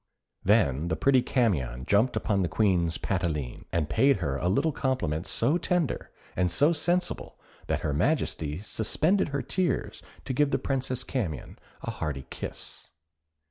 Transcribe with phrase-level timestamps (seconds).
[0.43, 5.27] Then the pretty Camion jumped upon the Queen's palatine, and paid her a little compliment
[5.27, 11.03] so tender and so sensible that her Majesty suspended her tears to give the Princess
[11.03, 12.87] Camion a hearty kiss.